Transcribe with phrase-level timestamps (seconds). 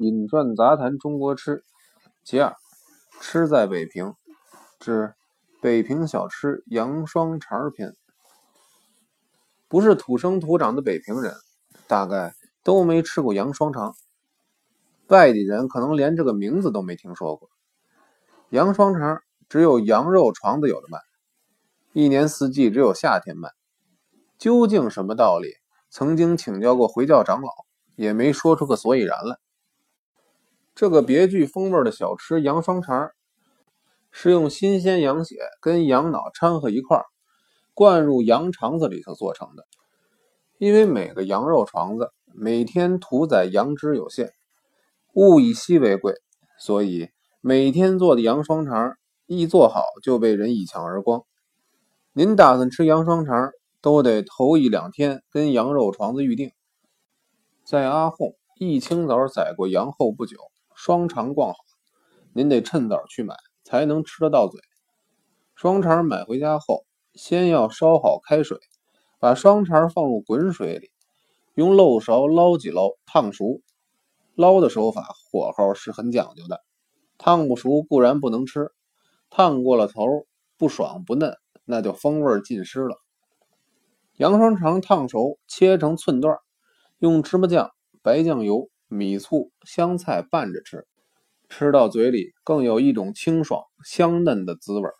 [0.00, 1.62] 引传杂谈中国吃，
[2.24, 2.56] 其二，
[3.20, 4.14] 吃在北平
[4.78, 5.12] 之
[5.60, 7.94] 北平小吃羊双肠篇。
[9.68, 11.34] 不是土生土长的北平人，
[11.86, 12.34] 大概
[12.64, 13.94] 都没吃过羊双肠。
[15.08, 17.50] 外地人可能连这个名字都没听说过。
[18.48, 19.20] 羊双肠
[19.50, 20.98] 只有羊肉床子有的卖，
[21.92, 23.50] 一年四季只有夏天卖。
[24.38, 25.52] 究竟什么道理？
[25.90, 27.50] 曾经请教过回教长老，
[27.96, 29.36] 也没说出个所以然来。
[30.74, 33.10] 这个别具风味的小吃羊双肠，
[34.10, 37.04] 是用新鲜羊血跟羊脑掺和一块儿，
[37.74, 39.64] 灌入羊肠子里头做成的。
[40.58, 44.32] 因为每个羊肉肠子每天屠宰羊脂有限，
[45.14, 46.14] 物以稀为贵，
[46.58, 48.94] 所以每天做的羊双肠
[49.26, 51.24] 一做好就被人一抢而光。
[52.12, 53.50] 您打算吃羊双肠？
[53.82, 56.52] 都得头一两天跟羊肉床子预定，
[57.64, 60.36] 在阿訇一清早宰过羊后不久，
[60.82, 61.58] 双肠逛好，
[62.32, 64.58] 您得趁早去买，才能吃得到嘴。
[65.54, 68.56] 双肠买回家后，先要烧好开水，
[69.18, 70.90] 把双肠放入滚水里，
[71.52, 73.60] 用漏勺捞几捞，烫熟。
[74.34, 76.62] 捞的手法火候是很讲究的，
[77.18, 78.72] 烫不熟固然不能吃，
[79.28, 80.06] 烫过了头
[80.56, 82.96] 不爽不嫩，那就风味尽失了。
[84.16, 86.38] 羊双肠烫熟，切成寸段，
[87.00, 90.84] 用芝麻酱、白酱油、米醋、香菜拌着吃，
[91.48, 94.90] 吃到嘴里更有一种清爽香嫩的滋味。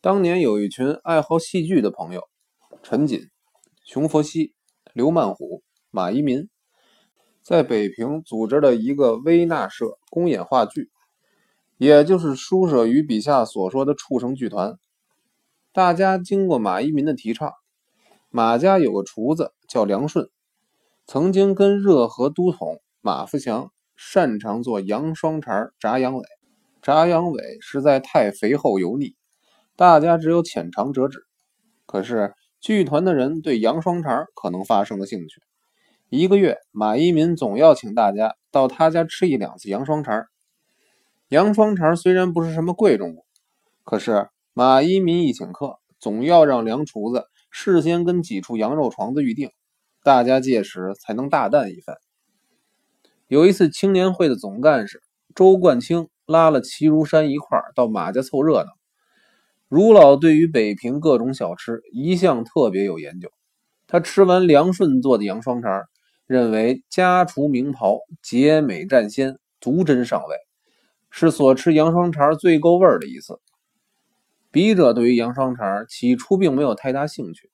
[0.00, 2.22] 当年有一群爱好戏剧的朋友，
[2.82, 3.28] 陈瑾、
[3.84, 4.54] 熊佛西、
[4.94, 6.48] 刘曼虎、马一民，
[7.42, 10.90] 在北平组织了一个微纳社公演话剧，
[11.76, 14.78] 也就是书舍于笔下所说的畜生剧团。
[15.70, 17.52] 大家经过马一民的提倡，
[18.30, 20.30] 马家有个厨子叫梁顺，
[21.06, 26.24] 曾经跟热河都统马福祥擅长做羊双肠炸羊尾，
[26.80, 29.14] 炸羊尾实在太肥厚油腻，
[29.76, 31.20] 大家只有浅尝辄止。
[31.86, 35.42] 可是剧团的人对羊双肠可能发生了兴趣，
[36.08, 40.26] 一个月马一民总要请大家到他家吃一两次羊双肠。
[41.28, 43.24] 羊双肠虽然不是什么贵重物，
[43.84, 44.28] 可是。
[44.54, 49.50] 马一民一请客，总要让梁厨子事先跟几处羊肉床子预定，
[50.02, 51.96] 大家届时才能大啖一番。
[53.28, 55.02] 有一次青年会的总干事
[55.34, 58.70] 周冠清拉了齐如山一块到马家凑热闹。
[59.68, 63.30] 如老对于北平各种小吃一向特别有研究，
[63.86, 65.84] 他吃完梁顺做的羊双肠，
[66.26, 70.36] 认为家厨名袍洁美占先，独真上位，
[71.10, 73.38] 是所吃羊双肠最够味的一次。
[74.50, 77.51] 笔者对于羊双肠起初并没有太大兴趣。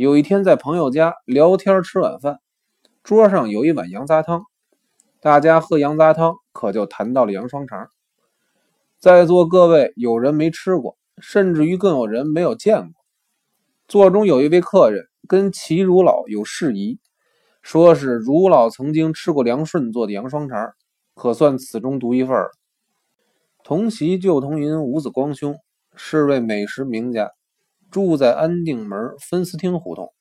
[0.00, 2.40] 有一天在朋友家聊天吃晚饭，
[3.02, 4.44] 桌上有一碗羊杂汤，
[5.20, 7.86] 大家喝羊杂汤，可就谈到了羊双肠。
[8.98, 13.04] 在座各位有人没吃过，甚至于更有人没有见过。
[13.88, 16.98] 座中有一位客人跟齐如老有事宜，
[17.60, 20.72] 说是如老曾经吃过梁顺做的羊双肠，
[21.14, 22.48] 可算此中独一份了。
[23.62, 25.56] 同席旧同银吴子光兄。
[25.96, 27.32] 是位美食名家，
[27.90, 30.12] 住在安定门分司厅胡同。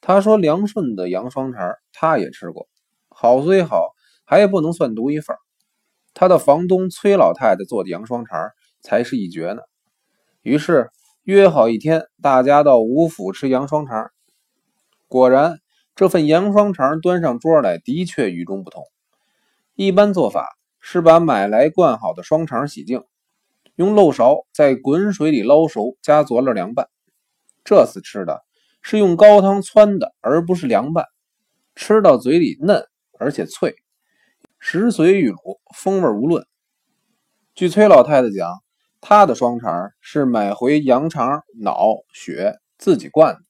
[0.00, 2.68] 他说：“梁顺的羊双肠，他也吃过，
[3.08, 3.90] 好虽好，
[4.24, 5.36] 还不能算独一份。
[6.14, 9.62] 他的房东崔老太太做的羊双肠才是一绝呢。”
[10.42, 10.90] 于是
[11.22, 14.10] 约好一天，大家到吴府吃羊双肠。
[15.06, 15.58] 果然，
[15.94, 18.82] 这份羊双肠端上桌来，的确与众不同。
[19.74, 20.48] 一般做法
[20.80, 23.04] 是把买来灌好的双肠洗净。
[23.76, 26.88] 用漏勺在滚水里捞熟，加佐料凉拌。
[27.64, 28.42] 这次吃的
[28.82, 31.06] 是用高汤汆的，而不是凉拌，
[31.74, 32.86] 吃到嘴里嫩
[33.18, 33.76] 而且脆，
[34.58, 36.46] 食髓玉卤，风味无论。
[37.54, 38.50] 据崔老太太讲，
[39.00, 43.40] 她的双肠是买回羊肠脑血自己灌的，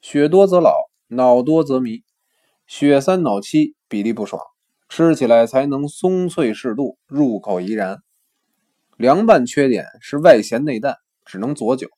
[0.00, 0.74] 血多则老，
[1.08, 2.02] 脑多则迷，
[2.66, 4.40] 血三脑七比例不爽，
[4.88, 8.03] 吃起来才能松脆适度，入口怡然。
[8.96, 11.88] 凉拌缺点是外咸内淡，只能佐酒。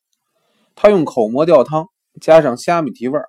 [0.74, 1.88] 他用口蘑吊汤，
[2.20, 3.28] 加上虾米提味儿，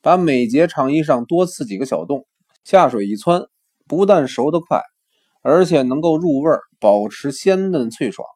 [0.00, 2.26] 把每节肠衣上多刺几个小洞，
[2.64, 3.46] 下水一汆，
[3.86, 4.82] 不但熟得快，
[5.42, 8.26] 而且能够入味儿，保持鲜嫩脆爽。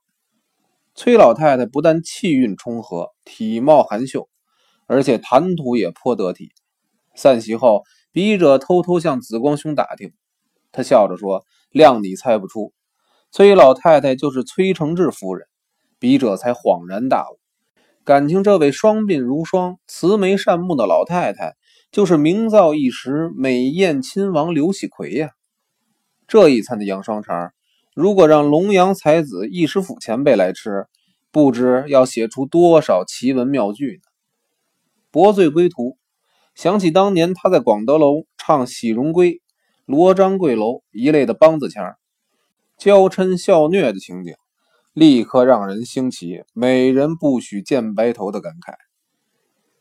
[0.94, 4.28] 崔老太太不但气韵充和，体貌含秀，
[4.86, 6.50] 而且谈吐也颇得体。
[7.16, 7.82] 散席后，
[8.12, 10.12] 笔者偷偷向紫光兄打听，
[10.70, 12.72] 他笑着说：“谅你猜不出。”
[13.32, 15.46] 崔老太太就是崔承志夫人，
[16.00, 17.38] 笔者才恍然大悟，
[18.02, 21.54] 感情这位双鬓如霜、慈眉善目的老太太，
[21.92, 25.30] 就是名噪一时美艳亲王刘喜奎呀。
[26.26, 27.52] 这一餐的羊双肠，
[27.94, 30.86] 如果让龙阳才子易师府前辈来吃，
[31.30, 34.10] 不知要写出多少奇文妙句呢。
[35.12, 35.96] 薄醉归途，
[36.56, 39.34] 想起当年他在广德楼唱《喜荣归》
[39.86, 41.94] 《罗章贵楼》一类的梆子腔，
[42.80, 44.32] 娇嗔笑虐的情景，
[44.94, 48.72] 立刻让人兴起“美人不许见白头”的感慨。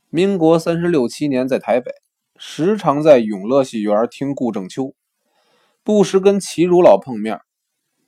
[0.09, 1.93] 民国三十六七年，在台北，
[2.35, 4.95] 时常在永乐戏园听顾正秋，
[5.81, 7.39] 不时跟齐汝老碰面。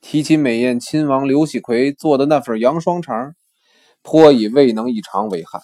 [0.01, 3.33] 提起美艳亲王刘喜奎做的那份羊双肠，
[4.01, 5.61] 颇以未能一尝为憾。